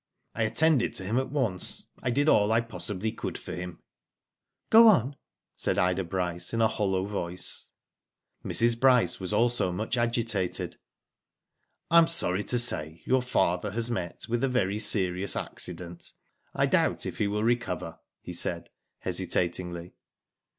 I 0.33 0.41
attended 0.41 0.95
to 0.95 1.03
him 1.03 1.19
at 1.19 1.29
once. 1.29 1.85
I 2.01 2.09
did 2.09 2.27
all 2.27 2.51
I 2.51 2.59
possibly 2.59 3.11
could 3.11 3.37
for 3.37 3.53
him." 3.53 3.83
Go 4.71 4.87
on," 4.87 5.15
said 5.53 5.77
Ida 5.77 6.03
Bryce 6.03 6.55
in 6.55 6.59
a 6.63 6.67
hollow 6.67 7.05
voice. 7.05 7.69
Mrs. 8.43 8.79
Bryce 8.79 9.19
was 9.19 9.31
also 9.31 9.71
much 9.71 9.97
agitated." 9.97 10.79
I 11.91 11.99
am 11.99 12.07
sorry 12.07 12.43
to 12.45 12.57
say 12.57 13.03
your 13.05 13.21
father 13.21 13.73
has 13.73 13.91
met 13.91 14.27
with 14.27 14.43
a 14.43 14.49
very 14.49 14.79
serious 14.79 15.35
accident. 15.35 16.13
I 16.55 16.65
doubt 16.65 17.05
if 17.05 17.19
he 17.19 17.27
will 17.27 17.43
recover," 17.43 17.99
he 18.23 18.33
said, 18.33 18.71
hesitatingly. 19.01 19.93